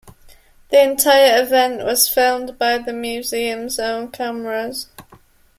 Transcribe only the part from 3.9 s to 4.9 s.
cameras.